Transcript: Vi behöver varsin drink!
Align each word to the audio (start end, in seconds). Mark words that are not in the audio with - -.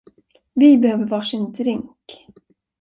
Vi 0.53 0.77
behöver 0.77 1.05
varsin 1.05 1.53
drink! 1.53 2.25